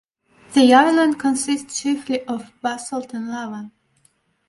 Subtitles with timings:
[0.55, 3.69] The island consists chiefly of basalt and lava.